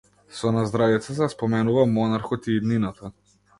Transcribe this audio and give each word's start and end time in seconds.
Со 0.37 0.51
наздравица 0.55 1.17
се 1.19 1.27
споменува 1.35 1.85
монархот 1.99 2.51
и 2.55 2.59
иднината. 2.63 3.15